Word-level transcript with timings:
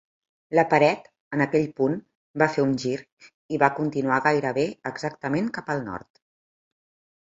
La 0.59 0.61
paret, 0.69 1.03
en 1.37 1.43
aquell 1.45 1.67
punt, 1.81 1.93
va 2.43 2.49
fer 2.57 2.67
un 2.69 2.75
gir 2.87 2.95
i 3.59 3.63
va 3.67 3.73
continuar 3.83 4.21
gairebé 4.31 4.69
exactament 4.95 5.57
cap 5.61 5.75
al 5.79 5.91
nord. 5.91 6.25